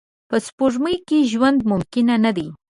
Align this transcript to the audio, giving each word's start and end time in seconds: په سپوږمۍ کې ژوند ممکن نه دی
په 0.29 0.35
سپوږمۍ 0.45 0.97
کې 1.07 1.27
ژوند 1.31 1.59
ممکن 1.71 2.07
نه 2.25 2.31
دی 2.37 2.47